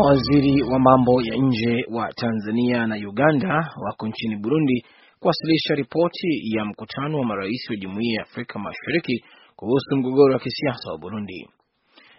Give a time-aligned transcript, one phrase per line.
[0.00, 4.84] Mawaziri wa mambo ya nje wa Tanzania na Uganda wako nchini Burundi
[5.20, 9.24] kuwasilisha ripoti ya mkutano wa marais wa Jumuiya ya Afrika Mashariki
[9.56, 11.48] kuhusu mgogoro wa kisiasa wa Burundi.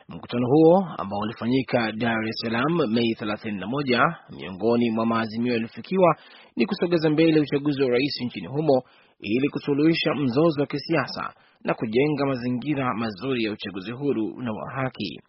[0.10, 6.16] Mkutano huo ambao ulifanyika Dar es Salaam Mei 31, miongoni mwa maazimio yaliyofikiwa
[6.56, 8.84] ni kusogeza mbele uchaguzi wa rais nchini humo
[9.20, 15.20] ili kusuluhisha mzozo wa kisiasa na kujenga mazingira mazuri ya uchaguzi huru na wa haki.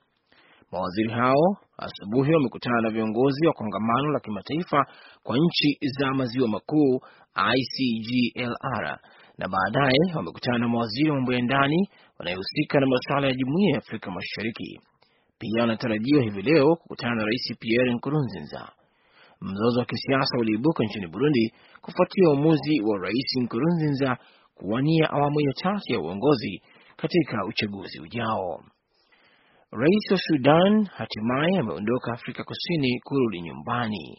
[0.72, 4.86] Mawaziri hao asubuhi wamekutana na viongozi wa kongamano la kimataifa
[5.22, 7.00] kwa nchi za maziwa makuu
[7.56, 8.98] ICGLR
[9.38, 13.78] na baadaye wamekutana na mawaziri wa mambo ya ndani wanayohusika na masuala ya jumuiya ya
[13.78, 14.80] Afrika Mashariki.
[15.38, 18.68] Pia wanatarajiwa hivi leo kukutana na Rais Pierre Nkurunziza.
[19.40, 24.16] Mzozo wa kisiasa uliibuka nchini Burundi kufuatia uamuzi wa Rais Nkurunziza
[24.54, 26.62] kuwania awamu ya tatu ya uongozi
[26.96, 28.60] katika uchaguzi ujao.
[29.74, 34.18] Rais wa Sudan hatimaye ameondoka Afrika Kusini kurudi nyumbani.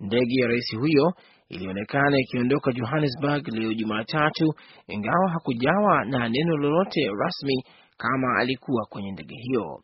[0.00, 1.12] Ndege ya rais huyo
[1.48, 4.54] ilionekana ikiondoka Johannesburg leo Jumatatu,
[4.88, 7.64] ingawa hakujawa na neno lolote rasmi
[7.96, 9.82] kama alikuwa kwenye ndege hiyo.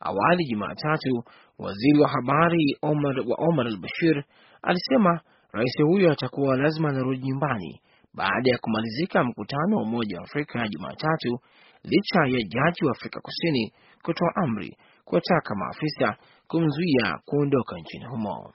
[0.00, 1.22] Awali Jumatatu,
[1.58, 4.24] waziri wa habari Omar, wa Omar al Bashir
[4.62, 5.20] alisema
[5.52, 7.80] rais huyo atakuwa lazima anarudi nyumbani
[8.14, 11.38] baada ya kumalizika mkutano wa Umoja wa Afrika Jumatatu,
[11.84, 16.16] licha ya jaji wa Afrika Kusini kutoa amri kuwataka maafisa
[16.48, 18.52] kumzuia kuondoka nchini humo.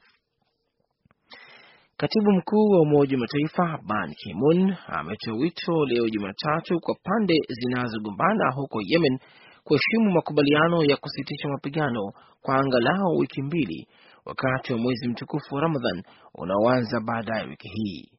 [1.97, 8.51] Katibu mkuu wa Umoja wa Mataifa Ban Ki-moon ametoa wito leo Jumatatu kwa pande zinazogombana
[8.55, 9.19] huko Yemen
[9.63, 13.87] kuheshimu makubaliano ya kusitisha mapigano kwa angalau wiki mbili
[14.25, 16.03] wakati wa mwezi mtukufu wa Ramadhan
[16.35, 18.09] unaoanza baadaye wiki hii.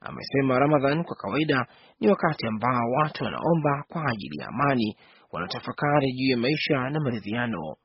[0.00, 1.66] Amesema Ramadhan kwa kawaida
[2.00, 4.96] ni wakati ambao watu wanaomba kwa ajili ya amani,
[5.32, 7.76] wanatafakari juu ya maisha na maridhiano.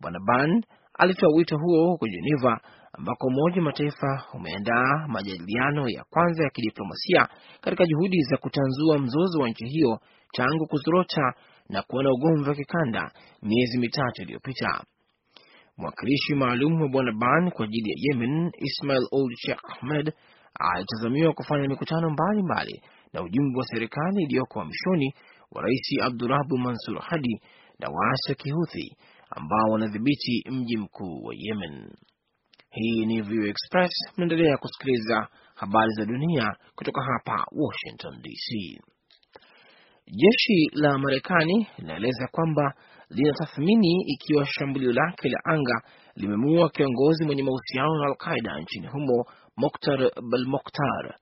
[0.00, 2.60] Bwana Ban alitoa wito huo huko Geneva
[2.92, 7.28] ambako Umoja wa Mataifa umeandaa majadiliano ya kwanza ya kidiplomasia
[7.60, 10.00] katika juhudi za kutanzua mzozo wa nchi hiyo
[10.32, 11.34] tangu kuzorota
[11.68, 13.10] na kuwa na ugomvi wa kikanda
[13.42, 14.84] miezi mitatu iliyopita.
[15.76, 20.12] Mwakilishi maalum wa Bwana Ban kwa ajili ya Yemen, Ismail Old Sheikh Ahmed,
[20.60, 25.14] alitazamiwa kufanya mikutano mbalimbali na ujumbe wa serikali iliyoko hamishoni
[25.52, 27.40] wa Rais Abdurabu Mansur Hadi
[27.78, 28.96] na waasi wa Kihuthi
[29.30, 31.90] ambao wanadhibiti mji mkuu wa Yemen.
[32.70, 38.80] Hii ni VOA Express, mnaendelea kusikiliza habari za dunia kutoka hapa Washington DC.
[40.06, 42.74] Jeshi la Marekani linaeleza kwamba
[43.10, 45.82] linatathmini ikiwa shambulio lake la anga
[46.16, 49.24] limemuua kiongozi mwenye mahusiano na Al-Qaida nchini humo
[49.58, 49.98] Moktar
[50.30, 51.14] Belmokhtar.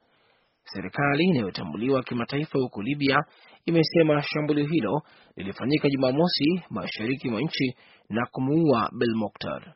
[0.64, 3.24] Serikali inayotambuliwa kimataifa huko Libya
[3.66, 5.02] imesema shambulio hilo
[5.36, 7.76] lilifanyika Jumamosi mashariki mwa nchi
[8.08, 9.74] na kumuua Belmokhtar.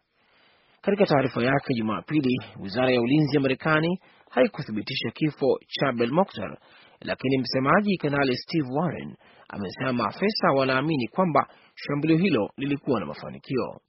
[0.80, 6.58] Katika taarifa yake Jumapili, wizara ya ulinzi ya Marekani haikuthibitisha kifo cha Belmokhtar,
[7.00, 9.16] lakini msemaji Kanali Steve Warren
[9.48, 13.80] amesema maafisa wanaamini kwamba shambulio hilo lilikuwa na mafanikio.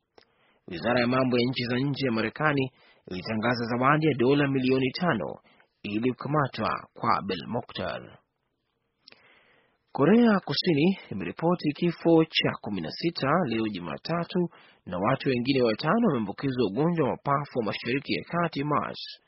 [0.67, 2.71] Wizara ya mambo ya nchi za nje ya Marekani
[3.09, 5.35] ilitangaza zawadi ya dola milioni tano
[5.83, 8.17] ili kukamatwa kwa Belmokhtar.
[9.91, 14.49] Korea Kusini imeripoti kifo cha kumi na sita leo Jumatatu
[14.85, 19.19] na watu wengine watano wameambukizwa ugonjwa wa mapafu wa mashariki ya kati Mars.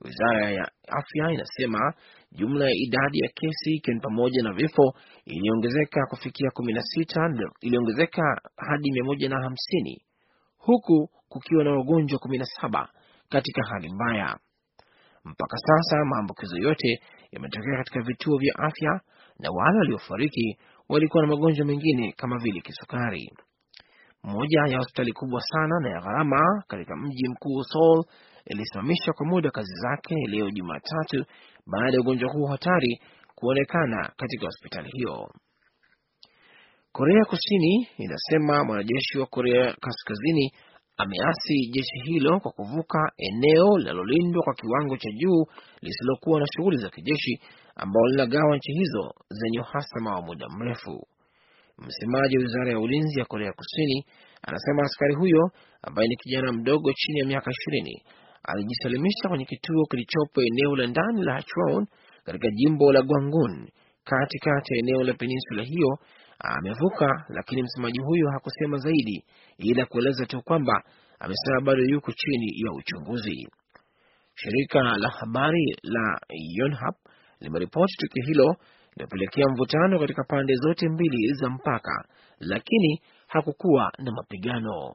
[0.00, 1.94] Wizara ya afya inasema
[2.32, 4.94] jumla ya idadi ya kesi ikiwa ni pamoja na vifo
[5.24, 8.22] iliongezeka kufikia kumi na sita iliongezeka
[8.56, 10.02] hadi mia moja na hamsini
[10.58, 12.88] huku kukiwa na wagonjwa kumi na saba
[13.28, 14.38] katika hali mbaya.
[15.24, 17.00] Mpaka sasa maambukizo yote
[17.32, 19.00] yametokea katika vituo vya afya
[19.38, 23.32] na wale waliofariki walikuwa na magonjwa mengine kama vile kisukari.
[24.22, 28.04] Moja ya hospitali kubwa sana na ya gharama katika mji mkuu Seoul
[28.46, 31.24] ilisimamisha kwa muda kazi zake leo Jumatatu
[31.66, 33.00] baada ya ugonjwa huo hatari
[33.34, 35.28] kuonekana katika hospitali hiyo.
[36.92, 40.52] Korea Kusini inasema mwanajeshi wa Korea Kaskazini
[40.96, 45.44] ameasi jeshi hilo kwa kuvuka eneo linalolindwa kwa kiwango cha juu
[45.80, 47.40] lisilokuwa na shughuli za kijeshi
[47.76, 51.06] ambalo linagawa nchi hizo zenye uhasama wa muda mrefu.
[51.78, 54.04] Msemaji wa wizara ya ulinzi ya Korea Kusini
[54.42, 55.50] anasema askari huyo
[55.82, 58.02] ambaye ni kijana mdogo chini ya miaka ishirini
[58.44, 61.86] alijisalimisha kwenye kituo kilichopo eneo la ndani la Hachwon
[62.24, 63.68] katika jimbo la Gwangun
[64.04, 65.98] katikati ya eneo la peninsula hiyo.
[66.38, 69.24] Amevuka, lakini msemaji huyo hakusema zaidi,
[69.58, 70.82] ila kueleza tu kwamba
[71.20, 73.48] amesema bado yuko chini ya uchunguzi.
[74.34, 76.94] Shirika la habari la Yonhap
[77.40, 78.56] limeripoti tukio hilo
[78.96, 82.04] limepelekea mvutano katika pande zote mbili za mpaka,
[82.40, 84.94] lakini hakukuwa na mapigano.